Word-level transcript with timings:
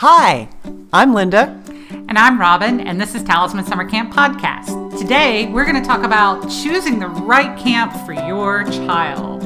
Hi, 0.00 0.48
I'm 0.92 1.12
Linda. 1.12 1.60
And 1.90 2.16
I'm 2.16 2.38
Robiyn, 2.38 2.86
and 2.86 3.00
this 3.00 3.16
is 3.16 3.24
Talisman 3.24 3.64
Summer 3.64 3.84
Camp 3.84 4.14
Podcast. 4.14 4.96
Today, 4.96 5.48
we're 5.48 5.64
going 5.64 5.74
to 5.74 5.84
talk 5.84 6.04
about 6.04 6.48
choosing 6.48 7.00
the 7.00 7.08
right 7.08 7.58
camp 7.58 7.92
for 8.06 8.12
your 8.12 8.62
child. 8.62 9.42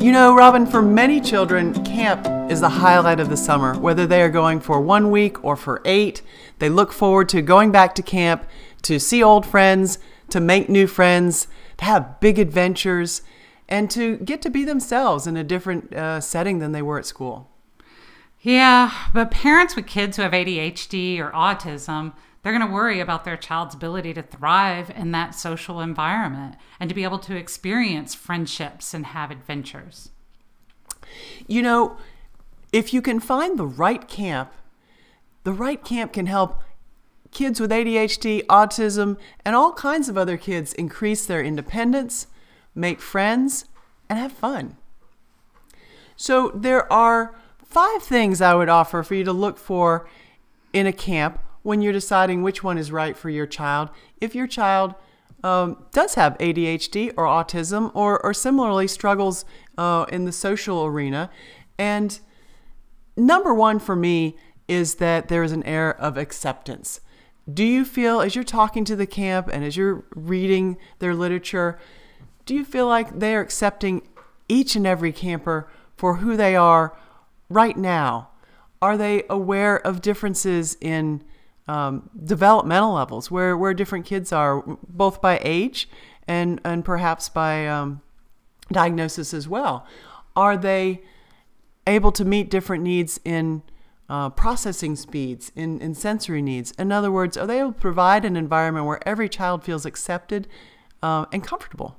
You 0.00 0.12
know, 0.12 0.32
Robiyn, 0.32 0.70
for 0.70 0.80
many 0.80 1.20
children, 1.20 1.84
camp 1.84 2.24
is 2.48 2.60
the 2.60 2.68
highlight 2.68 3.18
of 3.18 3.30
the 3.30 3.36
summer. 3.36 3.76
Whether 3.76 4.06
they 4.06 4.22
are 4.22 4.28
going 4.28 4.60
for 4.60 4.80
one 4.80 5.10
week 5.10 5.42
or 5.44 5.56
for 5.56 5.82
eight, 5.84 6.22
they 6.60 6.68
look 6.68 6.92
forward 6.92 7.28
to 7.30 7.42
going 7.42 7.72
back 7.72 7.96
to 7.96 8.02
camp 8.02 8.48
to 8.82 9.00
see 9.00 9.24
old 9.24 9.44
friends, 9.44 9.98
to 10.30 10.38
make 10.38 10.68
new 10.68 10.86
friends, 10.86 11.48
to 11.78 11.84
have 11.84 12.20
big 12.20 12.38
adventures, 12.38 13.22
and 13.68 13.90
to 13.90 14.18
get 14.18 14.40
to 14.42 14.50
be 14.50 14.62
themselves 14.62 15.26
in 15.26 15.36
a 15.36 15.42
different 15.42 15.92
uh, 15.92 16.20
setting 16.20 16.60
than 16.60 16.70
they 16.70 16.80
were 16.80 17.00
at 17.00 17.06
school. 17.06 17.50
Yeah, 18.46 18.92
but 19.12 19.32
parents 19.32 19.74
with 19.74 19.88
kids 19.88 20.16
who 20.16 20.22
have 20.22 20.30
ADHD 20.30 21.18
or 21.18 21.32
autism, 21.32 22.12
they're 22.42 22.56
going 22.56 22.64
to 22.64 22.72
worry 22.72 23.00
about 23.00 23.24
their 23.24 23.36
child's 23.36 23.74
ability 23.74 24.14
to 24.14 24.22
thrive 24.22 24.88
in 24.88 25.10
that 25.10 25.34
social 25.34 25.80
environment 25.80 26.54
and 26.78 26.88
to 26.88 26.94
be 26.94 27.02
able 27.02 27.18
to 27.18 27.34
experience 27.34 28.14
friendships 28.14 28.94
and 28.94 29.06
have 29.06 29.32
adventures. 29.32 30.10
You 31.48 31.60
know, 31.60 31.96
if 32.72 32.94
you 32.94 33.02
can 33.02 33.18
find 33.18 33.58
the 33.58 33.66
right 33.66 34.06
camp, 34.06 34.52
the 35.42 35.52
right 35.52 35.82
camp 35.84 36.12
can 36.12 36.26
help 36.26 36.62
kids 37.32 37.58
with 37.58 37.72
ADHD, 37.72 38.46
autism, 38.46 39.18
and 39.44 39.56
all 39.56 39.72
kinds 39.72 40.08
of 40.08 40.16
other 40.16 40.36
kids 40.36 40.72
increase 40.74 41.26
their 41.26 41.42
independence, 41.42 42.28
make 42.76 43.00
friends, 43.00 43.64
and 44.08 44.20
have 44.20 44.30
fun. 44.30 44.76
So 46.14 46.52
there 46.54 46.90
are 46.92 47.34
five 47.68 48.02
things 48.02 48.40
I 48.40 48.54
would 48.54 48.68
offer 48.68 49.02
for 49.02 49.14
you 49.14 49.24
to 49.24 49.32
look 49.32 49.58
for 49.58 50.08
in 50.72 50.86
a 50.86 50.92
camp 50.92 51.40
when 51.62 51.82
you're 51.82 51.92
deciding 51.92 52.42
which 52.42 52.62
one 52.62 52.78
is 52.78 52.92
right 52.92 53.16
for 53.16 53.30
your 53.30 53.46
child. 53.46 53.90
If 54.20 54.34
your 54.34 54.46
child 54.46 54.94
um, 55.44 55.84
does 55.92 56.14
have 56.14 56.36
ADHD 56.38 57.12
or 57.16 57.24
autism 57.24 57.90
or, 57.94 58.24
or 58.24 58.34
similarly 58.34 58.88
struggles 58.88 59.44
uh, 59.78 60.06
in 60.08 60.24
the 60.24 60.32
social 60.32 60.84
arena. 60.84 61.30
And 61.78 62.18
number 63.16 63.54
one 63.54 63.78
for 63.78 63.94
me 63.94 64.36
is 64.66 64.96
that 64.96 65.28
there 65.28 65.42
is 65.42 65.52
an 65.52 65.62
air 65.62 65.98
of 66.00 66.16
acceptance. 66.16 67.00
Do 67.52 67.62
you 67.62 67.84
feel, 67.84 68.20
as 68.20 68.34
you're 68.34 68.44
talking 68.44 68.84
to 68.86 68.96
the 68.96 69.06
camp 69.06 69.48
and 69.52 69.64
as 69.64 69.76
you're 69.76 70.04
reading 70.14 70.78
their 70.98 71.14
literature, 71.14 71.78
do 72.44 72.54
you 72.54 72.64
feel 72.64 72.88
like 72.88 73.20
they 73.20 73.34
are 73.36 73.40
accepting 73.40 74.02
each 74.48 74.74
and 74.74 74.86
every 74.86 75.12
camper 75.12 75.68
for 75.96 76.16
who 76.16 76.36
they 76.36 76.56
are 76.56 76.96
right 77.48 77.76
now? 77.76 78.30
Are 78.82 78.96
they 78.96 79.24
aware 79.30 79.76
of 79.76 80.02
differences 80.02 80.76
in 80.80 81.24
um, 81.68 82.10
developmental 82.24 82.94
levels, 82.94 83.30
where, 83.30 83.56
where 83.56 83.74
different 83.74 84.06
kids 84.06 84.32
are, 84.32 84.62
both 84.88 85.20
by 85.20 85.40
age 85.42 85.88
and, 86.28 86.60
and 86.64 86.84
perhaps 86.84 87.28
by 87.28 87.66
um, 87.66 88.02
diagnosis 88.70 89.32
as 89.34 89.48
well? 89.48 89.86
Are 90.34 90.56
they 90.56 91.02
able 91.86 92.12
to 92.12 92.24
meet 92.24 92.50
different 92.50 92.82
needs 92.82 93.18
in 93.24 93.62
uh, 94.08 94.30
processing 94.30 94.94
speeds, 94.94 95.50
in, 95.56 95.80
in 95.80 95.94
sensory 95.94 96.42
needs? 96.42 96.72
In 96.72 96.92
other 96.92 97.10
words, 97.10 97.36
are 97.36 97.46
they 97.46 97.60
able 97.60 97.72
to 97.72 97.80
provide 97.80 98.24
an 98.24 98.36
environment 98.36 98.86
where 98.86 99.06
every 99.08 99.28
child 99.28 99.64
feels 99.64 99.86
accepted 99.86 100.46
uh, 101.02 101.24
and 101.32 101.42
comfortable? 101.42 101.96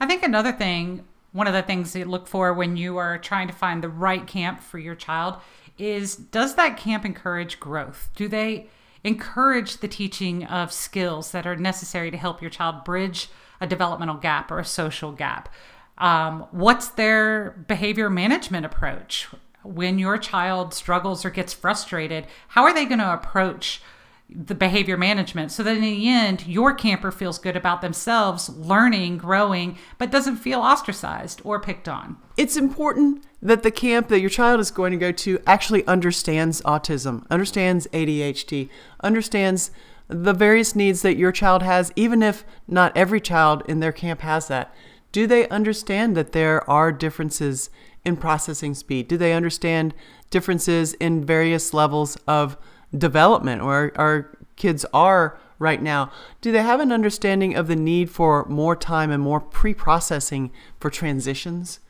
I 0.00 0.06
think 0.06 0.22
another 0.22 0.52
thing 0.52 1.04
one 1.36 1.46
of 1.46 1.52
the 1.52 1.62
things 1.62 1.94
you 1.94 2.06
look 2.06 2.26
for 2.26 2.54
when 2.54 2.78
you 2.78 2.96
are 2.96 3.18
trying 3.18 3.46
to 3.46 3.52
find 3.52 3.84
the 3.84 3.88
right 3.88 4.26
camp 4.26 4.60
for 4.60 4.78
your 4.78 4.94
child 4.94 5.36
is 5.76 6.16
does 6.16 6.54
that 6.54 6.78
camp 6.78 7.04
encourage 7.04 7.60
growth? 7.60 8.08
Do 8.16 8.26
they 8.26 8.68
encourage 9.04 9.76
the 9.76 9.88
teaching 9.88 10.44
of 10.44 10.72
skills 10.72 11.32
that 11.32 11.46
are 11.46 11.54
necessary 11.54 12.10
to 12.10 12.16
help 12.16 12.40
your 12.40 12.50
child 12.50 12.84
bridge 12.84 13.28
a 13.60 13.66
developmental 13.66 14.16
gap 14.16 14.50
or 14.50 14.58
a 14.58 14.64
social 14.64 15.12
gap? 15.12 15.50
Um, 15.98 16.46
what's 16.52 16.88
their 16.88 17.50
behavior 17.68 18.08
management 18.08 18.64
approach? 18.64 19.28
When 19.62 19.98
your 19.98 20.16
child 20.16 20.72
struggles 20.72 21.22
or 21.22 21.30
gets 21.30 21.52
frustrated, 21.52 22.26
how 22.48 22.62
are 22.62 22.72
they 22.72 22.86
going 22.86 22.98
to 23.00 23.12
approach 23.12 23.82
the 24.28 24.54
behavior 24.54 24.96
management. 24.96 25.52
So 25.52 25.62
that 25.62 25.76
in 25.76 25.82
the 25.82 26.08
end 26.08 26.46
your 26.46 26.74
camper 26.74 27.12
feels 27.12 27.38
good 27.38 27.56
about 27.56 27.80
themselves 27.80 28.48
learning 28.48 29.18
growing 29.18 29.78
but 29.98 30.10
doesn't 30.10 30.36
feel 30.36 30.60
ostracized 30.60 31.40
or 31.44 31.60
picked 31.60 31.88
on. 31.88 32.16
It's 32.36 32.56
important 32.56 33.24
that 33.40 33.62
the 33.62 33.70
camp 33.70 34.08
that 34.08 34.20
your 34.20 34.30
child 34.30 34.60
is 34.60 34.70
going 34.70 34.90
to 34.92 34.98
go 34.98 35.12
to 35.12 35.40
actually 35.46 35.86
understands 35.86 36.60
autism 36.62 37.24
understands 37.30 37.86
adhd 37.92 38.68
understands 39.00 39.70
the 40.08 40.32
various 40.32 40.74
needs 40.74 41.02
that 41.02 41.16
your 41.16 41.32
child 41.32 41.62
has 41.62 41.92
even 41.96 42.22
if 42.22 42.44
not 42.66 42.96
every 42.96 43.20
child 43.20 43.62
in 43.68 43.80
their 43.80 43.92
camp 43.92 44.20
has 44.20 44.48
that. 44.48 44.74
Do 45.12 45.26
they 45.26 45.48
understand 45.48 46.16
that 46.16 46.32
there 46.32 46.68
are 46.68 46.92
differences 46.92 47.70
in 48.04 48.16
processing 48.16 48.74
speed? 48.74 49.08
Do 49.08 49.16
they 49.16 49.32
understand 49.32 49.94
differences 50.30 50.92
in 50.94 51.24
various 51.24 51.72
levels 51.72 52.16
of 52.28 52.56
development 52.96 53.62
or 53.62 53.92
our 53.96 54.36
kids 54.56 54.84
are 54.92 55.38
right 55.58 55.82
now, 55.82 56.10
do 56.40 56.52
they 56.52 56.62
have 56.62 56.80
an 56.80 56.92
understanding 56.92 57.54
of 57.54 57.68
the 57.68 57.76
need 57.76 58.10
for 58.10 58.44
more 58.46 58.76
time 58.76 59.10
and 59.10 59.22
more 59.22 59.40
pre 59.40 59.74
processing 59.74 60.50
for 60.80 60.90
transitions? 60.90 61.80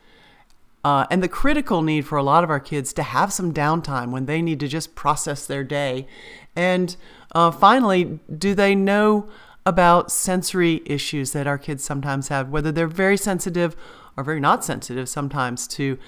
Uh, 0.84 1.04
and 1.10 1.20
the 1.20 1.28
critical 1.28 1.82
need 1.82 2.06
for 2.06 2.16
a 2.16 2.22
lot 2.22 2.44
of 2.44 2.50
our 2.50 2.60
kids 2.60 2.92
to 2.92 3.02
have 3.02 3.32
some 3.32 3.52
downtime 3.52 4.12
when 4.12 4.26
they 4.26 4.40
need 4.40 4.60
to 4.60 4.68
just 4.68 4.94
process 4.94 5.44
their 5.44 5.64
day. 5.64 6.06
And 6.54 6.96
uh, 7.32 7.50
finally, 7.50 8.20
do 8.38 8.54
they 8.54 8.76
know 8.76 9.28
about 9.66 10.12
sensory 10.12 10.82
issues 10.86 11.32
that 11.32 11.48
our 11.48 11.58
kids 11.58 11.82
sometimes 11.82 12.28
have, 12.28 12.50
whether 12.50 12.70
they're 12.70 12.86
very 12.86 13.16
sensitive 13.16 13.74
or 14.16 14.24
very 14.24 14.40
not 14.40 14.64
sensitive 14.64 15.08
sometimes 15.08 15.66
to 15.68 15.98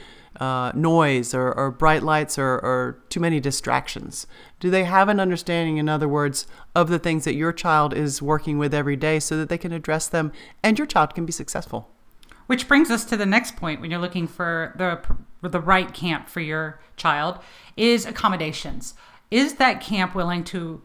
uh, 0.40 0.70
noise 0.74 1.34
or, 1.34 1.52
or, 1.52 1.70
bright 1.70 2.02
lights 2.02 2.38
or, 2.38 2.44
or, 2.60 3.02
too 3.08 3.18
many 3.18 3.40
distractions? 3.40 4.26
Do 4.60 4.70
they 4.70 4.84
have 4.84 5.08
an 5.08 5.18
understanding, 5.18 5.78
in 5.78 5.88
other 5.88 6.08
words, 6.08 6.46
of 6.74 6.88
the 6.88 6.98
things 6.98 7.24
that 7.24 7.34
your 7.34 7.52
child 7.52 7.92
is 7.92 8.22
working 8.22 8.56
with 8.56 8.72
every 8.72 8.96
day 8.96 9.18
so 9.18 9.36
that 9.36 9.48
they 9.48 9.58
can 9.58 9.72
address 9.72 10.06
them 10.06 10.32
and 10.62 10.78
your 10.78 10.86
child 10.86 11.14
can 11.14 11.26
be 11.26 11.32
successful? 11.32 11.90
Which 12.46 12.68
brings 12.68 12.90
us 12.90 13.04
to 13.06 13.16
the 13.16 13.26
next 13.26 13.56
point 13.56 13.80
when 13.80 13.90
you're 13.90 14.00
looking 14.00 14.26
for 14.26 14.74
the, 14.76 15.48
the 15.48 15.60
right 15.60 15.92
camp 15.92 16.28
for 16.28 16.40
your 16.40 16.80
child 16.96 17.38
is 17.76 18.06
accommodations. 18.06 18.94
Is 19.30 19.54
that 19.54 19.80
camp 19.80 20.14
willing 20.14 20.44
to 20.44 20.82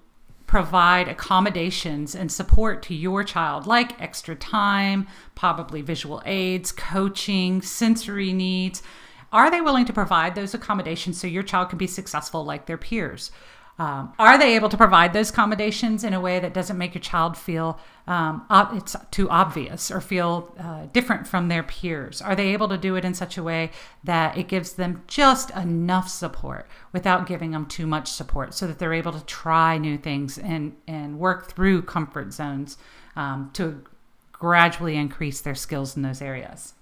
provide 0.47 1.07
accommodations 1.07 2.15
and 2.15 2.31
support 2.31 2.83
to 2.83 2.93
your 2.93 3.23
child, 3.23 3.65
like 3.65 3.99
extra 4.01 4.35
time, 4.35 5.07
probably 5.35 5.81
visual 5.81 6.21
aids, 6.25 6.71
coaching, 6.71 7.61
sensory 7.61 8.33
needs? 8.33 8.83
Are 9.31 9.49
they 9.49 9.61
willing 9.61 9.85
to 9.85 9.93
provide 9.93 10.35
those 10.35 10.53
accommodations 10.53 11.19
so 11.19 11.25
your 11.25 11.43
child 11.43 11.69
can 11.69 11.77
be 11.77 11.87
successful 11.87 12.45
like 12.45 12.67
their 12.67 12.77
peers? 12.77 13.31
Um, 13.79 14.13
are 14.19 14.37
they 14.37 14.55
able 14.55 14.69
to 14.69 14.77
provide 14.77 15.13
those 15.13 15.31
accommodations 15.31 16.03
in 16.03 16.13
a 16.13 16.21
way 16.21 16.39
that 16.39 16.53
doesn't 16.53 16.77
make 16.77 16.93
your 16.93 17.01
child 17.01 17.35
feel 17.35 17.79
um, 18.05 18.45
it's 18.73 18.95
too 19.09 19.27
obvious 19.31 19.89
or 19.89 19.99
feel 19.99 20.53
uh, 20.59 20.85
different 20.93 21.25
from 21.25 21.47
their 21.47 21.63
peers? 21.63 22.21
Are 22.21 22.35
they 22.35 22.53
able 22.53 22.67
to 22.69 22.77
do 22.77 22.95
it 22.95 23.03
in 23.03 23.15
such 23.15 23.35
a 23.35 23.43
way 23.43 23.71
that 24.03 24.37
it 24.37 24.47
gives 24.47 24.73
them 24.73 25.03
just 25.07 25.49
enough 25.51 26.07
support 26.07 26.67
without 26.91 27.25
giving 27.25 27.51
them 27.51 27.65
too 27.65 27.87
much 27.87 28.11
support 28.11 28.53
so 28.53 28.67
that 28.67 28.77
they're 28.77 28.93
able 28.93 29.13
to 29.13 29.25
try 29.25 29.79
new 29.79 29.97
things 29.97 30.37
and, 30.37 30.75
and 30.87 31.17
work 31.17 31.51
through 31.51 31.81
comfort 31.81 32.31
zones 32.31 32.77
um, 33.15 33.49
to 33.53 33.83
gradually 34.31 34.95
increase 34.95 35.41
their 35.41 35.55
skills 35.55 35.95
in 35.95 36.03
those 36.03 36.21
areas? 36.21 36.75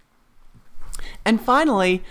And 1.24 1.40
finally, 1.40 2.04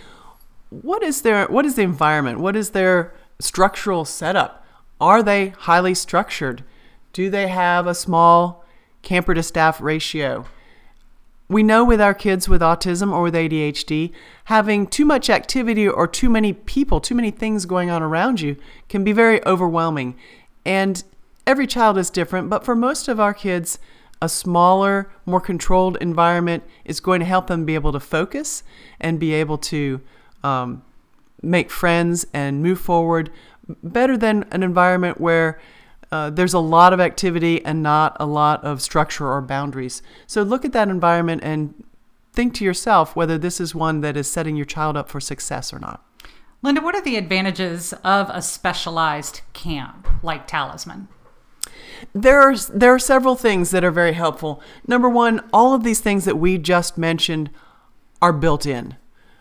what 0.70 1.02
is 1.02 1.22
their 1.22 1.46
what 1.48 1.66
is 1.66 1.74
the 1.74 1.82
environment? 1.82 2.38
What 2.38 2.56
is 2.56 2.70
their 2.70 3.12
structural 3.40 4.04
setup? 4.04 4.64
Are 5.00 5.22
they 5.22 5.48
highly 5.50 5.94
structured? 5.94 6.62
Do 7.12 7.30
they 7.30 7.48
have 7.48 7.86
a 7.86 7.94
small 7.94 8.64
camper 9.02 9.34
to 9.34 9.42
staff 9.42 9.80
ratio? 9.80 10.46
We 11.48 11.64
know 11.64 11.84
with 11.84 12.00
our 12.00 12.14
kids 12.14 12.48
with 12.48 12.60
autism 12.60 13.12
or 13.12 13.22
with 13.22 13.34
ADHD, 13.34 14.12
having 14.44 14.86
too 14.86 15.04
much 15.04 15.28
activity 15.28 15.88
or 15.88 16.06
too 16.06 16.30
many 16.30 16.52
people, 16.52 17.00
too 17.00 17.16
many 17.16 17.32
things 17.32 17.66
going 17.66 17.90
on 17.90 18.02
around 18.02 18.40
you 18.40 18.56
can 18.88 19.02
be 19.02 19.12
very 19.12 19.44
overwhelming. 19.44 20.16
And 20.64 21.02
every 21.46 21.66
child 21.66 21.98
is 21.98 22.08
different, 22.08 22.50
but 22.50 22.64
for 22.64 22.76
most 22.76 23.08
of 23.08 23.18
our 23.18 23.34
kids, 23.34 23.80
a 24.22 24.28
smaller, 24.28 25.10
more 25.26 25.40
controlled 25.40 25.96
environment 26.00 26.62
is 26.84 27.00
going 27.00 27.20
to 27.20 27.26
help 27.26 27.46
them 27.46 27.64
be 27.64 27.74
able 27.74 27.92
to 27.92 28.00
focus 28.00 28.62
and 29.00 29.18
be 29.18 29.32
able 29.32 29.58
to 29.58 30.00
um, 30.44 30.82
make 31.42 31.70
friends 31.70 32.26
and 32.32 32.62
move 32.62 32.80
forward 32.80 33.30
better 33.82 34.16
than 34.16 34.44
an 34.50 34.62
environment 34.62 35.20
where 35.20 35.60
uh, 36.12 36.30
there's 36.30 36.54
a 36.54 36.58
lot 36.58 36.92
of 36.92 37.00
activity 37.00 37.64
and 37.64 37.82
not 37.82 38.16
a 38.18 38.26
lot 38.26 38.64
of 38.64 38.82
structure 38.82 39.30
or 39.30 39.40
boundaries. 39.40 40.02
So 40.26 40.42
look 40.42 40.64
at 40.64 40.72
that 40.72 40.88
environment 40.88 41.42
and 41.44 41.84
think 42.32 42.54
to 42.54 42.64
yourself 42.64 43.14
whether 43.14 43.38
this 43.38 43.60
is 43.60 43.74
one 43.74 44.00
that 44.00 44.16
is 44.16 44.30
setting 44.30 44.56
your 44.56 44.66
child 44.66 44.96
up 44.96 45.08
for 45.08 45.20
success 45.20 45.72
or 45.72 45.78
not. 45.78 46.04
Linda, 46.62 46.80
what 46.80 46.94
are 46.94 47.02
the 47.02 47.16
advantages 47.16 47.92
of 48.04 48.28
a 48.30 48.42
specialized 48.42 49.40
camp 49.52 50.06
like 50.22 50.46
Talisman? 50.46 51.08
There 52.14 52.40
are, 52.40 52.56
there 52.56 52.94
are 52.94 52.98
several 52.98 53.34
things 53.34 53.70
that 53.70 53.84
are 53.84 53.90
very 53.90 54.12
helpful. 54.12 54.62
Number 54.86 55.08
one, 55.08 55.40
all 55.52 55.74
of 55.74 55.84
these 55.84 56.00
things 56.00 56.24
that 56.24 56.38
we 56.38 56.58
just 56.58 56.98
mentioned 56.98 57.50
are 58.20 58.32
built 58.32 58.66
in. 58.66 58.96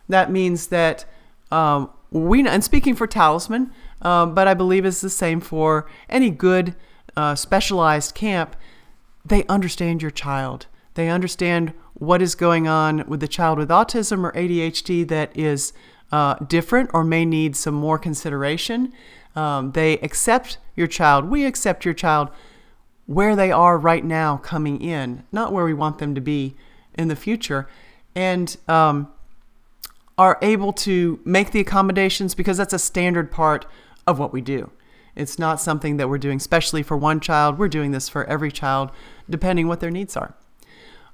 That 0.08 0.32
means 0.32 0.68
that 0.68 1.06
um, 1.52 1.90
we, 2.12 2.48
and 2.48 2.64
speaking 2.64 2.96
for 2.96 3.08
Talisman, 3.08 3.72
uh, 4.02 4.26
but 4.26 4.48
I 4.48 4.54
believe 4.54 4.86
it's 4.86 5.02
the 5.02 5.10
same 5.10 5.40
for 5.40 5.88
any 6.10 6.30
good 6.30 6.76
uh, 7.16 7.36
specialized 7.36 8.16
camp, 8.16 8.56
they 9.26 9.46
understand 9.46 10.02
your 10.02 10.12
child. 10.12 10.68
They 10.96 11.10
understand 11.10 11.74
what 11.94 12.22
is 12.22 12.34
going 12.36 12.68
on 12.68 13.06
with 13.08 13.20
the 13.20 13.28
child 13.28 13.58
with 13.58 13.70
autism 13.70 14.24
or 14.24 14.32
ADHD 14.32 15.08
that 15.10 15.36
is 15.38 15.74
uh, 16.12 16.36
different 16.36 16.90
or 16.94 17.04
may 17.04 17.26
need 17.26 17.56
some 17.56 17.76
more 17.76 18.00
consideration. 18.00 18.92
Um, 19.36 19.74
they 19.74 20.00
accept 20.00 20.58
your 20.76 20.88
child. 20.88 21.30
We 21.30 21.46
accept 21.46 21.86
your 21.86 21.94
child 21.94 22.30
where 23.06 23.36
they 23.36 23.52
are 23.52 23.78
right 23.78 24.04
now 24.04 24.38
coming 24.38 24.82
in, 24.82 25.24
not 25.32 25.52
where 25.52 25.66
we 25.66 25.74
want 25.74 25.98
them 26.00 26.16
to 26.16 26.22
be 26.22 26.56
in 26.96 27.08
the 27.08 27.16
future, 27.16 27.68
and 28.16 28.56
um, 28.68 29.12
are 30.20 30.38
able 30.42 30.74
to 30.74 31.18
make 31.24 31.52
the 31.52 31.62
accommodations 31.62 32.36
because 32.36 32.58
that's 32.58 32.74
a 32.74 32.78
standard 32.78 33.32
part 33.32 33.66
of 34.06 34.20
what 34.20 34.34
we 34.34 34.42
do. 34.42 34.70
It's 35.16 35.40
not 35.40 35.62
something 35.62 35.96
that 35.96 36.10
we're 36.10 36.18
doing 36.18 36.40
specially 36.40 36.84
for 36.84 36.98
one 36.98 37.22
child. 37.22 37.58
We're 37.58 37.70
doing 37.70 37.92
this 37.92 38.10
for 38.10 38.26
every 38.26 38.52
child, 38.52 38.92
depending 39.30 39.70
what 39.70 39.80
their 39.80 39.90
needs 39.90 40.18
are. 40.18 40.36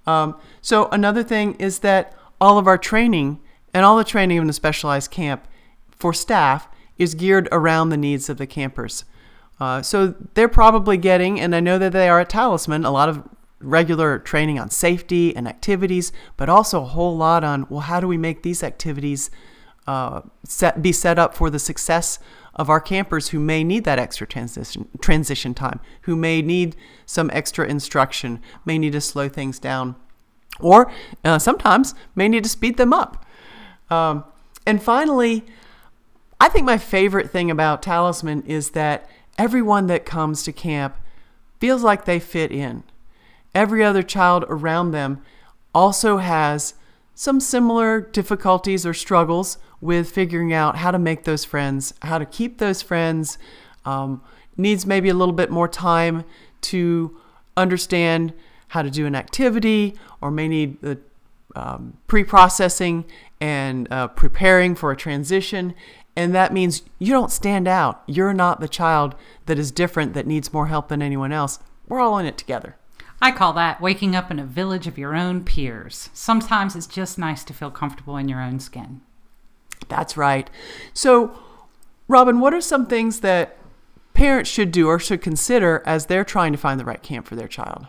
Um, 0.07 0.35
so 0.59 0.89
another 0.91 1.23
thing 1.23 1.53
is 1.59 1.79
that 1.79 2.17
all 2.41 2.57
of 2.57 2.65
our 2.65 2.79
training 2.79 3.39
and 3.75 3.85
all 3.85 3.95
the 3.95 4.03
training 4.03 4.37
in 4.37 4.49
a 4.49 4.53
specialized 4.53 5.11
camp 5.11 5.47
for 5.91 6.11
staff 6.11 6.67
is 6.97 7.13
geared 7.13 7.47
around 7.51 7.89
the 7.89 7.97
needs 7.97 8.27
of 8.27 8.37
the 8.37 8.47
campers. 8.47 9.05
Uh, 9.59 9.83
so 9.83 10.15
they're 10.33 10.49
probably 10.49 10.97
getting, 10.97 11.39
and 11.39 11.55
I 11.55 11.59
know 11.59 11.77
that 11.77 11.91
they 11.91 12.09
are 12.09 12.21
at 12.21 12.29
Talisman, 12.29 12.83
a 12.83 12.91
lot 12.91 13.09
of 13.09 13.23
regular 13.65 14.19
training 14.19 14.59
on 14.59 14.69
safety 14.69 15.35
and 15.35 15.47
activities, 15.47 16.11
but 16.37 16.49
also 16.49 16.81
a 16.81 16.85
whole 16.85 17.17
lot 17.17 17.43
on 17.43 17.65
well, 17.69 17.81
how 17.81 17.99
do 17.99 18.07
we 18.07 18.17
make 18.17 18.43
these 18.43 18.63
activities 18.63 19.29
uh, 19.87 20.21
set, 20.43 20.81
be 20.81 20.91
set 20.91 21.19
up 21.19 21.35
for 21.35 21.49
the 21.49 21.59
success 21.59 22.19
of 22.55 22.69
our 22.69 22.79
campers 22.79 23.29
who 23.29 23.39
may 23.39 23.63
need 23.63 23.83
that 23.83 23.99
extra 23.99 24.25
transition 24.25 24.87
transition 25.01 25.53
time, 25.53 25.79
who 26.01 26.15
may 26.15 26.41
need 26.41 26.75
some 27.05 27.29
extra 27.33 27.67
instruction, 27.67 28.39
may 28.65 28.77
need 28.77 28.93
to 28.93 29.01
slow 29.01 29.27
things 29.27 29.59
down, 29.59 29.95
or 30.59 30.91
uh, 31.23 31.37
sometimes 31.37 31.93
may 32.15 32.27
need 32.27 32.43
to 32.43 32.49
speed 32.49 32.77
them 32.77 32.93
up. 32.93 33.25
Um, 33.89 34.23
and 34.65 34.81
finally, 34.81 35.45
I 36.39 36.49
think 36.49 36.65
my 36.65 36.77
favorite 36.77 37.29
thing 37.29 37.51
about 37.51 37.81
Talisman 37.81 38.43
is 38.43 38.71
that 38.71 39.09
everyone 39.37 39.87
that 39.87 40.05
comes 40.05 40.43
to 40.43 40.51
camp 40.51 40.97
feels 41.59 41.83
like 41.83 42.05
they 42.05 42.19
fit 42.19 42.51
in. 42.51 42.83
Every 43.55 43.83
other 43.83 44.03
child 44.03 44.43
around 44.49 44.91
them 44.91 45.21
also 45.73 46.17
has 46.17 46.73
some 47.15 47.39
similar 47.39 48.01
difficulties 48.01 48.85
or 48.85 48.93
struggles 48.93 49.57
with 49.79 50.11
figuring 50.11 50.51
out 50.53 50.75
how 50.75 50.91
to 50.91 50.99
make 50.99 51.23
those 51.23 51.45
friends, 51.45 51.93
how 52.01 52.17
to 52.17 52.25
keep 52.25 52.57
those 52.57 52.81
friends, 52.81 53.37
um, 53.85 54.21
needs 54.57 54.85
maybe 54.85 55.07
a 55.07 55.13
little 55.13 55.33
bit 55.33 55.49
more 55.49 55.69
time 55.69 56.25
to 56.61 57.17
understand 57.55 58.33
how 58.69 58.81
to 58.81 58.89
do 58.89 59.05
an 59.05 59.15
activity, 59.15 59.95
or 60.19 60.31
may 60.31 60.49
need 60.49 60.81
the 60.81 60.99
um, 61.55 61.97
pre 62.07 62.25
processing 62.25 63.05
and 63.39 63.87
uh, 63.91 64.07
preparing 64.09 64.75
for 64.75 64.91
a 64.91 64.97
transition. 64.97 65.73
And 66.17 66.35
that 66.35 66.51
means 66.51 66.81
you 66.99 67.13
don't 67.13 67.31
stand 67.31 67.67
out. 67.67 68.03
You're 68.07 68.33
not 68.33 68.59
the 68.59 68.67
child 68.67 69.15
that 69.45 69.59
is 69.59 69.71
different, 69.71 70.13
that 70.13 70.27
needs 70.27 70.51
more 70.51 70.67
help 70.67 70.89
than 70.89 71.01
anyone 71.01 71.31
else. 71.31 71.59
We're 71.87 72.01
all 72.01 72.17
in 72.17 72.25
it 72.25 72.37
together. 72.37 72.75
I 73.21 73.31
call 73.31 73.53
that 73.53 73.81
waking 73.81 74.15
up 74.15 74.29
in 74.29 74.39
a 74.39 74.45
village 74.45 74.87
of 74.87 74.97
your 74.97 75.15
own 75.15 75.43
peers. 75.43 76.09
Sometimes 76.13 76.75
it's 76.75 76.87
just 76.87 77.17
nice 77.17 77.43
to 77.45 77.53
feel 77.53 77.71
comfortable 77.71 78.17
in 78.17 78.29
your 78.29 78.41
own 78.41 78.59
skin. 78.59 79.01
That's 79.87 80.17
right. 80.17 80.49
So, 80.93 81.37
Robiyn, 82.09 82.39
what 82.39 82.53
are 82.53 82.61
some 82.61 82.85
things 82.85 83.21
that 83.21 83.57
parents 84.13 84.49
should 84.49 84.71
do 84.71 84.87
or 84.87 84.99
should 84.99 85.21
consider 85.21 85.81
as 85.85 86.05
they're 86.05 86.23
trying 86.23 86.51
to 86.51 86.57
find 86.57 86.79
the 86.79 86.85
right 86.85 87.01
camp 87.01 87.25
for 87.27 87.35
their 87.35 87.47
child? 87.47 87.87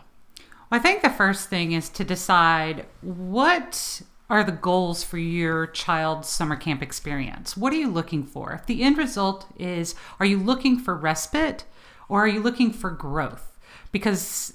I 0.71 0.79
think 0.79 1.01
the 1.01 1.09
first 1.09 1.49
thing 1.49 1.71
is 1.71 1.89
to 1.89 2.03
decide 2.03 2.85
what 3.01 4.01
are 4.29 4.43
the 4.43 4.51
goals 4.51 5.03
for 5.03 5.17
your 5.17 5.67
child's 5.67 6.27
summer 6.27 6.57
camp 6.57 6.81
experience? 6.81 7.55
What 7.55 7.71
are 7.71 7.77
you 7.77 7.89
looking 7.89 8.23
for? 8.23 8.51
If 8.51 8.65
the 8.65 8.83
end 8.83 8.97
result 8.97 9.47
is, 9.57 9.95
are 10.19 10.25
you 10.25 10.37
looking 10.37 10.77
for 10.77 10.95
respite 10.95 11.63
or 12.09 12.25
are 12.25 12.27
you 12.27 12.41
looking 12.41 12.71
for 12.73 12.89
growth? 12.89 13.57
Because 13.93 14.53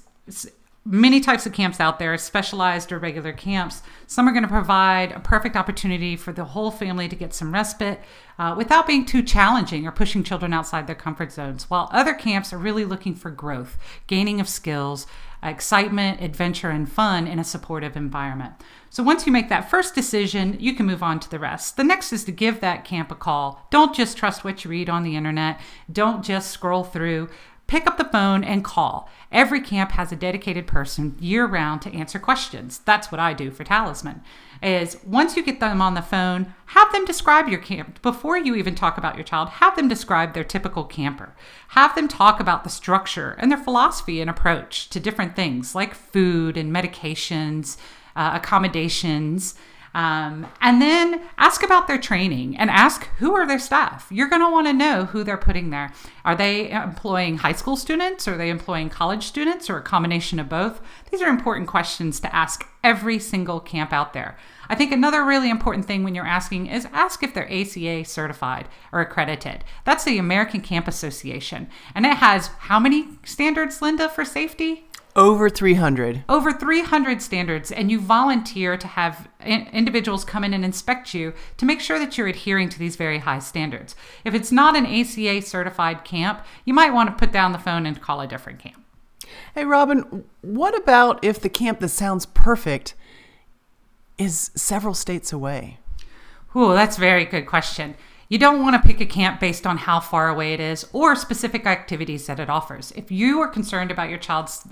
many 0.85 1.19
types 1.21 1.45
of 1.45 1.53
camps 1.53 1.79
out 1.79 1.97
there, 1.97 2.17
specialized 2.17 2.91
or 2.91 2.99
regular 2.99 3.31
camps. 3.31 3.81
Some 4.05 4.27
are 4.27 4.33
going 4.33 4.43
to 4.43 4.49
provide 4.49 5.11
a 5.11 5.19
perfect 5.19 5.55
opportunity 5.55 6.15
for 6.15 6.33
the 6.33 6.43
whole 6.43 6.71
family 6.71 7.07
to 7.07 7.15
get 7.15 7.33
some 7.33 7.53
respite 7.53 8.01
uh, 8.37 8.53
without 8.57 8.87
being 8.87 9.05
too 9.05 9.23
challenging 9.23 9.87
or 9.87 9.91
pushing 9.91 10.23
children 10.23 10.53
outside 10.53 10.87
their 10.87 10.95
comfort 10.95 11.31
zones, 11.31 11.69
while 11.69 11.89
other 11.91 12.13
camps 12.13 12.51
are 12.51 12.57
really 12.57 12.83
looking 12.83 13.15
for 13.15 13.31
growth, 13.31 13.77
gaining 14.07 14.41
of 14.41 14.49
skills, 14.49 15.07
excitement, 15.41 16.21
adventure, 16.21 16.69
and 16.69 16.89
fun 16.89 17.27
in 17.27 17.39
a 17.39 17.43
supportive 17.43 17.95
environment. 17.95 18.53
So 18.89 19.03
once 19.03 19.25
you 19.25 19.31
make 19.31 19.49
that 19.49 19.69
first 19.69 19.95
decision, 19.95 20.57
you 20.59 20.73
can 20.73 20.85
move 20.85 21.03
on 21.03 21.19
to 21.19 21.29
the 21.29 21.39
rest. 21.39 21.77
The 21.77 21.83
next 21.83 22.13
is 22.13 22.23
to 22.25 22.31
give 22.31 22.61
that 22.61 22.85
camp 22.85 23.11
a 23.11 23.15
call. 23.15 23.67
Don't 23.71 23.95
just 23.95 24.17
trust 24.17 24.43
what 24.43 24.63
you 24.63 24.69
read 24.69 24.89
on 24.89 25.03
the 25.03 25.15
internet. 25.15 25.59
Don't 25.91 26.23
just 26.23 26.51
scroll 26.51 26.83
through 26.83 27.29
pick 27.67 27.87
up 27.87 27.97
the 27.97 28.03
phone 28.03 28.43
and 28.43 28.63
call. 28.63 29.09
Every 29.31 29.61
camp 29.61 29.93
has 29.93 30.11
a 30.11 30.15
dedicated 30.15 30.67
person 30.67 31.15
year 31.19 31.45
round 31.45 31.81
to 31.83 31.93
answer 31.93 32.19
questions. 32.19 32.79
That's 32.79 33.11
what 33.11 33.19
I 33.19 33.33
do 33.33 33.51
for 33.51 33.63
Talisman. 33.63 34.21
Is 34.61 34.97
once 35.05 35.35
you 35.35 35.43
get 35.43 35.59
them 35.59 35.81
on 35.81 35.93
the 35.93 36.01
phone, 36.01 36.53
have 36.67 36.91
them 36.91 37.05
describe 37.05 37.49
your 37.49 37.59
camp 37.59 38.01
before 38.01 38.37
you 38.37 38.55
even 38.55 38.75
talk 38.75 38.97
about 38.97 39.15
your 39.15 39.23
child. 39.23 39.49
Have 39.49 39.75
them 39.75 39.87
describe 39.87 40.33
their 40.33 40.43
typical 40.43 40.83
camper. 40.83 41.35
Have 41.69 41.95
them 41.95 42.07
talk 42.07 42.39
about 42.39 42.63
the 42.63 42.69
structure 42.69 43.35
and 43.39 43.51
their 43.51 43.57
philosophy 43.57 44.21
and 44.21 44.29
approach 44.29 44.89
to 44.89 44.99
different 44.99 45.35
things 45.35 45.73
like 45.73 45.95
food 45.95 46.57
and 46.57 46.73
medications, 46.73 47.77
uh, 48.15 48.31
accommodations 48.33 49.55
um, 49.93 50.47
and 50.61 50.81
then 50.81 51.21
ask 51.37 51.63
about 51.63 51.87
their 51.87 51.97
training 51.97 52.57
and 52.57 52.69
ask 52.69 53.05
who 53.17 53.35
are 53.35 53.47
their 53.47 53.59
staff. 53.59 54.07
You're 54.09 54.29
going 54.29 54.41
to 54.41 54.51
want 54.51 54.67
to 54.67 54.73
know 54.73 55.05
who 55.05 55.23
they're 55.23 55.37
putting 55.37 55.69
there. 55.69 55.93
Are 56.25 56.35
they 56.35 56.71
employing 56.71 57.37
high 57.37 57.51
school 57.53 57.75
students? 57.75 58.27
Are 58.27 58.37
they 58.37 58.49
employing 58.49 58.89
college 58.89 59.25
students 59.25 59.69
or 59.69 59.77
a 59.77 59.83
combination 59.83 60.39
of 60.39 60.49
both? 60.49 60.81
These 61.11 61.21
are 61.21 61.29
important 61.29 61.67
questions 61.67 62.19
to 62.21 62.35
ask 62.35 62.67
every 62.83 63.19
single 63.19 63.59
camp 63.59 63.93
out 63.93 64.13
there. 64.13 64.37
I 64.67 64.75
think 64.75 64.91
another 64.91 65.23
really 65.23 65.49
important 65.49 65.85
thing 65.85 66.03
when 66.03 66.15
you're 66.15 66.25
asking 66.25 66.67
is 66.67 66.87
ask 66.91 67.21
if 67.21 67.33
they're 67.33 67.51
ACA 67.51 68.05
certified 68.05 68.67
or 68.91 69.01
accredited. 69.01 69.63
That's 69.85 70.03
the 70.03 70.17
American 70.17 70.61
Camp 70.61 70.87
Association. 70.87 71.69
And 71.93 72.05
it 72.05 72.15
has 72.15 72.47
how 72.47 72.79
many 72.79 73.07
standards, 73.23 73.81
Linda, 73.81 74.09
for 74.09 74.25
safety? 74.25 74.85
Over 75.15 75.47
300. 75.47 76.23
Over 76.27 76.51
300 76.51 77.21
standards, 77.21 77.71
and 77.71 77.91
you 77.91 77.99
volunteer 77.99 78.77
to 78.77 78.87
have 78.87 79.27
in- 79.45 79.67
individuals 79.67 80.25
come 80.25 80.43
in 80.43 80.53
and 80.53 80.65
inspect 80.65 81.13
you 81.13 81.33
to 81.57 81.65
make 81.65 81.81
sure 81.81 81.99
that 81.99 82.17
you're 82.17 82.27
adhering 82.27 82.69
to 82.69 82.79
these 82.79 82.95
very 82.95 83.19
high 83.19 83.39
standards. 83.39 83.95
If 84.25 84.33
it's 84.33 84.51
not 84.51 84.75
an 84.75 84.87
ACA 84.87 85.41
certified 85.43 86.03
camp, 86.03 86.43
you 86.65 86.73
might 86.73 86.93
want 86.93 87.09
to 87.09 87.15
put 87.15 87.31
down 87.31 87.51
the 87.51 87.59
phone 87.59 87.85
and 87.85 88.01
call 88.01 88.21
a 88.21 88.27
different 88.27 88.57
camp. 88.59 88.83
Hey, 89.53 89.63
Robiyn, 89.63 90.23
what 90.41 90.75
about 90.75 91.23
if 91.23 91.39
the 91.39 91.49
camp 91.49 91.79
that 91.81 91.89
sounds 91.89 92.25
perfect 92.25 92.95
is 94.17 94.49
several 94.55 94.95
states 94.95 95.31
away? 95.31 95.79
Ooh, 96.55 96.73
that's 96.73 96.97
a 96.97 97.01
very 97.01 97.25
good 97.25 97.45
question. 97.45 97.95
You 98.33 98.39
don't 98.39 98.63
want 98.63 98.75
to 98.75 98.81
pick 98.81 98.99
a 98.99 99.05
camp 99.05 99.39
based 99.39 99.67
on 99.67 99.77
how 99.77 99.99
far 99.99 100.27
away 100.27 100.53
it 100.53 100.59
is 100.59 100.87
or 100.91 101.15
specific 101.15 101.67
activities 101.67 102.25
that 102.25 102.39
it 102.39 102.49
offers. 102.49 102.91
If 102.95 103.11
you 103.11 103.39
are 103.41 103.47
concerned 103.47 103.91
about 103.91 104.09
your 104.09 104.17
child's 104.17 104.67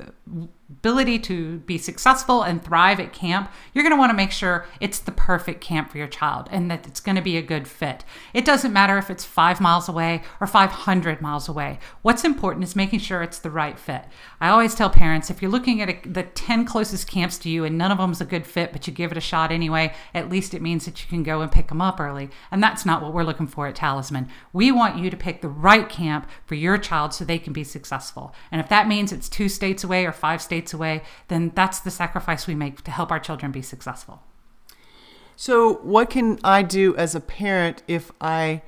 ability 0.72 1.20
to 1.20 1.60
be 1.60 1.78
successful 1.78 2.44
and 2.44 2.64
thrive 2.64 3.00
at 3.00 3.12
camp, 3.12 3.52
you're 3.74 3.84
going 3.84 3.94
to 3.94 4.00
want 4.00 4.10
to 4.10 4.16
make 4.16 4.32
sure 4.32 4.66
it's 4.80 5.00
the 5.00 5.12
perfect 5.12 5.62
camp 5.62 5.92
for 5.92 5.98
your 5.98 6.08
child 6.08 6.48
and 6.50 6.72
that 6.72 6.88
it's 6.88 7.02
going 7.02 7.18
to 7.18 7.22
be 7.22 7.36
a 7.38 7.42
good 7.42 7.68
fit. 7.68 8.06
It 8.34 8.46
doesn't 8.46 8.72
matter 8.72 8.98
if 8.98 9.10
it's 9.10 9.26
five 9.26 9.60
miles 9.60 9.90
away 9.90 10.24
or 10.40 10.48
500 10.48 11.22
miles 11.22 11.50
away. 11.50 11.80
What's 12.02 12.24
important 12.24 12.64
is 12.64 12.76
making 12.76 13.00
sure 13.00 13.22
it's 13.22 13.40
the 13.40 13.52
right 13.52 13.78
fit. 13.78 14.06
I 14.40 14.48
always 14.48 14.74
tell 14.74 14.90
parents 14.90 15.30
if 15.30 15.42
you're 15.42 15.52
looking 15.52 15.82
at 15.82 15.90
a, 15.90 16.10
the 16.10 16.24
10 16.24 16.66
closest 16.66 17.08
camps 17.08 17.38
to 17.40 17.50
you 17.50 17.66
and 17.66 17.78
none 17.78 17.92
of 17.92 17.98
them's 17.98 18.22
a 18.22 18.26
good 18.26 18.48
fit, 18.48 18.72
but 18.72 18.88
you 18.88 18.94
give 18.94 19.12
it 19.12 19.18
a 19.18 19.22
shot 19.22 19.52
anyway, 19.52 19.94
at 20.14 20.30
least 20.30 20.54
it 20.54 20.62
means 20.62 20.86
that 20.86 21.02
you 21.02 21.10
can 21.10 21.24
go 21.24 21.42
and 21.42 21.52
pick 21.52 21.68
them 21.68 21.82
up 21.82 22.00
early. 22.00 22.30
And 22.50 22.64
that's 22.64 22.86
not 22.86 23.02
what 23.02 23.14
we're 23.14 23.24
looking 23.24 23.48
for 23.48 23.68
at 23.68 23.76
Talisman. 23.76 24.30
We 24.54 24.72
want 24.72 24.98
you 24.98 25.10
to 25.10 25.18
pick 25.18 25.42
the 25.42 25.50
right 25.50 25.88
camp 25.90 26.30
for 26.46 26.56
your 26.56 26.78
child 26.78 27.14
so 27.14 27.26
they 27.26 27.40
can 27.40 27.52
be 27.52 27.66
successful. 27.66 28.34
And 28.52 28.62
if 28.62 28.70
that 28.70 28.88
means 28.88 29.12
it's 29.12 29.28
two 29.28 29.50
states 29.50 29.84
away 29.84 30.06
or 30.06 30.12
five 30.12 30.42
states 30.42 30.61
away, 30.74 31.04
then 31.28 31.52
that's 31.56 31.80
the 31.80 31.92
sacrifice 31.92 32.48
we 32.48 32.56
make 32.56 32.84
to 32.84 32.92
help 32.92 33.12
our 33.12 33.20
children 33.20 33.52
be 33.52 33.62
successful. 33.62 34.22
So, 35.36 35.76
what 35.78 36.10
can 36.10 36.40
I 36.44 36.62
do 36.62 36.96
as 36.98 37.16
a 37.16 37.20
parent 37.20 37.82
if 37.88 38.12
I 38.22 38.62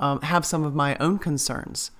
um, 0.00 0.20
have 0.22 0.44
some 0.44 0.64
of 0.64 0.74
my 0.74 0.96
own 0.98 1.18
concerns. 1.18 1.90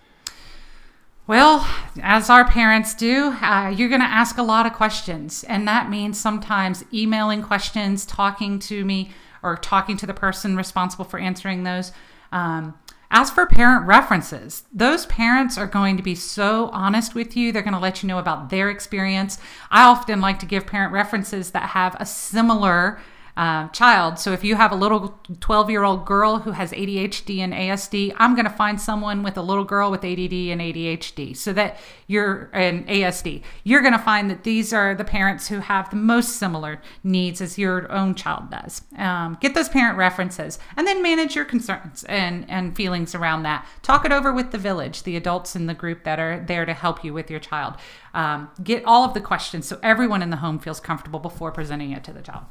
Well, 1.26 1.68
as 2.02 2.30
our 2.30 2.48
parents 2.48 2.94
do, 2.94 3.36
uh, 3.42 3.72
you're 3.76 3.90
going 3.90 4.00
to 4.00 4.06
ask 4.06 4.38
a 4.38 4.42
lot 4.42 4.64
of 4.64 4.72
questions. 4.72 5.44
And 5.44 5.68
that 5.68 5.90
means 5.90 6.18
sometimes 6.18 6.84
emailing 6.92 7.42
questions, 7.42 8.06
talking 8.06 8.58
to 8.60 8.84
me, 8.84 9.10
or 9.42 9.56
talking 9.56 9.96
to 9.98 10.06
the 10.06 10.14
person 10.14 10.56
responsible 10.56 11.04
for 11.04 11.18
answering 11.18 11.64
those. 11.64 11.92
Um, 12.32 12.78
as 13.10 13.30
for 13.30 13.46
parent 13.46 13.86
references, 13.86 14.64
those 14.72 15.06
parents 15.06 15.56
are 15.56 15.66
going 15.66 15.96
to 15.96 16.02
be 16.02 16.14
so 16.14 16.68
honest 16.72 17.14
with 17.14 17.36
you. 17.36 17.52
They're 17.52 17.62
going 17.62 17.72
to 17.72 17.78
let 17.78 18.02
you 18.02 18.06
know 18.06 18.18
about 18.18 18.50
their 18.50 18.68
experience. 18.68 19.38
I 19.70 19.84
often 19.84 20.20
like 20.20 20.38
to 20.40 20.46
give 20.46 20.66
parent 20.66 20.92
references 20.92 21.52
that 21.52 21.70
have 21.70 21.96
a 21.98 22.04
similar 22.04 23.00
uh, 23.38 23.68
child. 23.68 24.18
So 24.18 24.32
if 24.32 24.42
you 24.42 24.56
have 24.56 24.72
a 24.72 24.74
little 24.74 25.16
12 25.38 25.70
year 25.70 25.84
old 25.84 26.04
girl 26.04 26.40
who 26.40 26.50
has 26.50 26.72
ADHD 26.72 27.38
and 27.38 27.52
ASD, 27.52 28.12
I'm 28.16 28.34
going 28.34 28.46
to 28.46 28.50
find 28.50 28.80
someone 28.80 29.22
with 29.22 29.36
a 29.36 29.42
little 29.42 29.64
girl 29.64 29.92
with 29.92 30.04
ADD 30.04 30.32
and 30.32 30.60
ADHD 30.60 31.36
so 31.36 31.52
that 31.52 31.78
you're 32.08 32.50
an 32.52 32.84
ASD. 32.86 33.42
You're 33.62 33.80
going 33.80 33.92
to 33.92 33.98
find 34.00 34.28
that 34.28 34.42
these 34.42 34.72
are 34.72 34.92
the 34.92 35.04
parents 35.04 35.46
who 35.46 35.60
have 35.60 35.88
the 35.90 35.96
most 35.96 36.30
similar 36.30 36.82
needs 37.04 37.40
as 37.40 37.56
your 37.56 37.90
own 37.92 38.16
child 38.16 38.50
does. 38.50 38.82
Um, 38.96 39.38
get 39.40 39.54
those 39.54 39.68
parent 39.68 39.96
references 39.96 40.58
and 40.76 40.84
then 40.84 41.00
manage 41.00 41.36
your 41.36 41.44
concerns 41.44 42.02
and, 42.08 42.44
and 42.50 42.74
feelings 42.74 43.14
around 43.14 43.44
that. 43.44 43.64
Talk 43.82 44.04
it 44.04 44.10
over 44.10 44.32
with 44.32 44.50
the 44.50 44.58
village, 44.58 45.04
the 45.04 45.16
adults 45.16 45.54
in 45.54 45.66
the 45.66 45.74
group 45.74 46.02
that 46.02 46.18
are 46.18 46.44
there 46.44 46.66
to 46.66 46.74
help 46.74 47.04
you 47.04 47.14
with 47.14 47.30
your 47.30 47.38
child. 47.40 47.74
Um, 48.14 48.50
get 48.64 48.84
all 48.84 49.04
of 49.04 49.14
the 49.14 49.20
questions 49.20 49.68
so 49.68 49.78
everyone 49.80 50.22
in 50.22 50.30
the 50.30 50.38
home 50.38 50.58
feels 50.58 50.80
comfortable 50.80 51.20
before 51.20 51.52
presenting 51.52 51.92
it 51.92 52.02
to 52.02 52.12
the 52.12 52.20
child. 52.20 52.42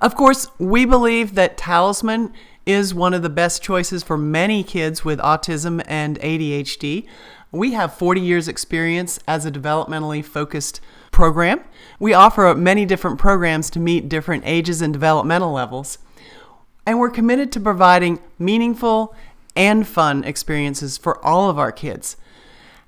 Of 0.00 0.14
course, 0.14 0.48
we 0.58 0.84
believe 0.84 1.34
that 1.34 1.56
Talisman 1.56 2.32
is 2.66 2.94
one 2.94 3.14
of 3.14 3.22
the 3.22 3.28
best 3.28 3.62
choices 3.62 4.02
for 4.02 4.16
many 4.16 4.62
kids 4.62 5.04
with 5.04 5.18
autism 5.18 5.82
and 5.86 6.18
ADHD. 6.20 7.06
We 7.52 7.72
have 7.72 7.94
40 7.94 8.20
years' 8.20 8.48
experience 8.48 9.20
as 9.28 9.46
a 9.46 9.50
developmentally 9.50 10.24
focused 10.24 10.80
program. 11.12 11.60
We 12.00 12.12
offer 12.14 12.54
many 12.54 12.84
different 12.84 13.18
programs 13.18 13.70
to 13.70 13.80
meet 13.80 14.08
different 14.08 14.42
ages 14.46 14.82
and 14.82 14.92
developmental 14.92 15.52
levels. 15.52 15.98
And 16.86 16.98
we're 16.98 17.10
committed 17.10 17.52
to 17.52 17.60
providing 17.60 18.18
meaningful 18.38 19.14
and 19.54 19.86
fun 19.86 20.24
experiences 20.24 20.98
for 20.98 21.24
all 21.24 21.48
of 21.48 21.58
our 21.58 21.72
kids. 21.72 22.16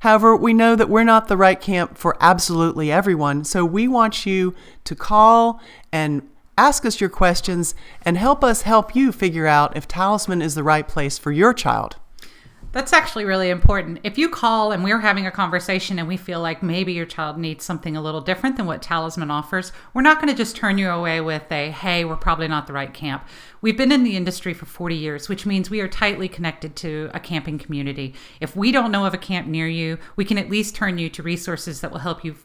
However, 0.00 0.36
we 0.36 0.52
know 0.52 0.76
that 0.76 0.90
we're 0.90 1.04
not 1.04 1.28
the 1.28 1.36
right 1.36 1.60
camp 1.60 1.96
for 1.96 2.16
absolutely 2.20 2.92
everyone, 2.92 3.44
so 3.44 3.64
we 3.64 3.88
want 3.88 4.26
you 4.26 4.54
to 4.84 4.94
call 4.94 5.60
and 5.92 6.28
Ask 6.58 6.86
us 6.86 7.02
your 7.02 7.10
questions 7.10 7.74
and 8.02 8.16
help 8.16 8.42
us 8.42 8.62
help 8.62 8.96
you 8.96 9.12
figure 9.12 9.46
out 9.46 9.76
if 9.76 9.86
Talisman 9.86 10.40
is 10.40 10.54
the 10.54 10.62
right 10.62 10.88
place 10.88 11.18
for 11.18 11.30
your 11.30 11.52
child. 11.52 11.96
That's 12.72 12.94
actually 12.94 13.26
really 13.26 13.50
important. 13.50 14.00
If 14.04 14.16
you 14.16 14.30
call 14.30 14.72
and 14.72 14.82
we're 14.82 15.00
having 15.00 15.26
a 15.26 15.30
conversation 15.30 15.98
and 15.98 16.08
we 16.08 16.16
feel 16.16 16.40
like 16.40 16.62
maybe 16.62 16.94
your 16.94 17.04
child 17.04 17.36
needs 17.38 17.64
something 17.64 17.94
a 17.94 18.02
little 18.02 18.22
different 18.22 18.56
than 18.56 18.64
what 18.64 18.80
Talisman 18.80 19.30
offers, 19.30 19.70
we're 19.92 20.02
not 20.02 20.16
going 20.16 20.28
to 20.28 20.34
just 20.34 20.56
turn 20.56 20.78
you 20.78 20.88
away 20.88 21.20
with 21.20 21.50
a, 21.52 21.70
hey, 21.70 22.06
we're 22.06 22.16
probably 22.16 22.48
not 22.48 22.66
the 22.66 22.72
right 22.72 22.92
camp. 22.92 23.26
We've 23.60 23.76
been 23.76 23.92
in 23.92 24.02
the 24.02 24.16
industry 24.16 24.54
for 24.54 24.64
40 24.66 24.94
years, 24.94 25.28
which 25.28 25.46
means 25.46 25.70
we 25.70 25.80
are 25.80 25.88
tightly 25.88 26.28
connected 26.28 26.74
to 26.76 27.10
a 27.12 27.20
camping 27.20 27.58
community. 27.58 28.14
If 28.40 28.56
we 28.56 28.72
don't 28.72 28.92
know 28.92 29.04
of 29.04 29.14
a 29.14 29.18
camp 29.18 29.46
near 29.46 29.68
you, 29.68 29.98
we 30.16 30.24
can 30.24 30.38
at 30.38 30.50
least 30.50 30.74
turn 30.74 30.98
you 30.98 31.10
to 31.10 31.22
resources 31.22 31.82
that 31.82 31.92
will 31.92 32.00
help 32.00 32.24
you 32.24 32.36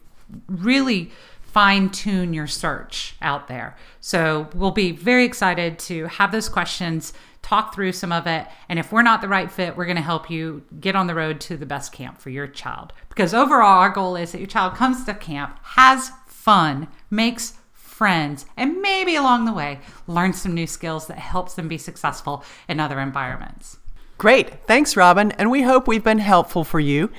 really 0.46 1.10
fine 1.52 1.90
tune 1.90 2.32
your 2.32 2.46
search 2.46 3.14
out 3.20 3.46
there. 3.46 3.76
So 4.00 4.48
we'll 4.54 4.70
be 4.70 4.92
very 4.92 5.24
excited 5.24 5.78
to 5.80 6.06
have 6.06 6.32
those 6.32 6.48
questions, 6.48 7.12
talk 7.42 7.74
through 7.74 7.92
some 7.92 8.10
of 8.10 8.26
it. 8.26 8.46
And 8.68 8.78
if 8.78 8.90
we're 8.90 9.02
not 9.02 9.20
the 9.20 9.28
right 9.28 9.50
fit, 9.50 9.76
we're 9.76 9.84
going 9.84 9.96
to 9.96 10.02
help 10.02 10.30
you 10.30 10.62
get 10.80 10.96
on 10.96 11.06
the 11.06 11.14
road 11.14 11.40
to 11.42 11.56
the 11.56 11.66
best 11.66 11.92
camp 11.92 12.18
for 12.18 12.30
your 12.30 12.46
child. 12.46 12.92
Because 13.10 13.34
overall, 13.34 13.80
our 13.80 13.90
goal 13.90 14.16
is 14.16 14.32
that 14.32 14.38
your 14.38 14.46
child 14.46 14.74
comes 14.74 15.04
to 15.04 15.14
camp, 15.14 15.58
has 15.62 16.10
fun, 16.26 16.88
makes 17.10 17.54
friends, 17.72 18.46
and 18.56 18.80
maybe 18.80 19.14
along 19.14 19.44
the 19.44 19.52
way, 19.52 19.78
learns 20.06 20.40
some 20.40 20.54
new 20.54 20.66
skills 20.66 21.06
that 21.06 21.18
helps 21.18 21.54
them 21.54 21.68
be 21.68 21.78
successful 21.78 22.42
in 22.66 22.80
other 22.80 22.98
environments. 22.98 23.78
Great. 24.16 24.66
Thanks, 24.66 24.94
Robiyn. 24.94 25.34
And 25.36 25.50
we 25.50 25.62
hope 25.62 25.86
we've 25.86 26.02
been 26.02 26.18
helpful 26.18 26.64
for 26.64 26.80
you. 26.80 27.10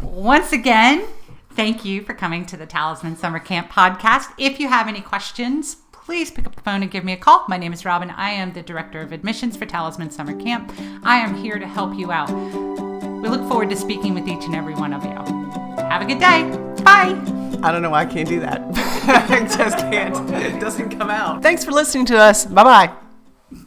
Once 0.00 0.52
again, 0.52 1.06
Thank 1.54 1.84
you 1.84 2.02
for 2.02 2.14
coming 2.14 2.46
to 2.46 2.56
the 2.56 2.66
Talisman 2.66 3.16
Summer 3.16 3.38
Camp 3.38 3.70
podcast. 3.70 4.32
If 4.38 4.58
you 4.58 4.68
have 4.68 4.88
any 4.88 5.02
questions, 5.02 5.76
please 5.92 6.30
pick 6.30 6.46
up 6.46 6.54
the 6.56 6.62
phone 6.62 6.82
and 6.82 6.90
give 6.90 7.04
me 7.04 7.12
a 7.12 7.16
call. 7.16 7.44
My 7.46 7.58
name 7.58 7.72
is 7.72 7.82
Robiyn. 7.82 8.12
I 8.16 8.30
am 8.30 8.54
the 8.54 8.62
Director 8.62 9.00
of 9.02 9.12
Admissions 9.12 9.56
for 9.56 9.66
Talisman 9.66 10.10
Summer 10.10 10.34
Camp. 10.40 10.72
I 11.02 11.18
am 11.18 11.34
here 11.34 11.58
to 11.58 11.66
help 11.66 11.94
you 11.94 12.10
out. 12.10 12.30
We 12.30 13.28
look 13.28 13.46
forward 13.48 13.68
to 13.70 13.76
speaking 13.76 14.14
with 14.14 14.26
each 14.26 14.44
and 14.44 14.54
every 14.54 14.74
one 14.74 14.94
of 14.94 15.04
you. 15.04 15.10
Have 15.82 16.02
a 16.02 16.06
good 16.06 16.18
day. 16.18 16.50
Bye. 16.82 17.16
I 17.62 17.70
don't 17.70 17.82
know 17.82 17.90
why 17.90 18.00
I 18.00 18.06
can't 18.06 18.28
do 18.28 18.40
that. 18.40 18.60
I 19.30 19.40
just 19.46 19.78
can't. 19.78 20.30
It 20.32 20.58
doesn't 20.58 20.90
come 20.98 21.10
out. 21.10 21.42
Thanks 21.42 21.64
for 21.64 21.70
listening 21.70 22.06
to 22.06 22.18
us. 22.18 22.46
Bye 22.46 22.64
bye. 22.64 23.11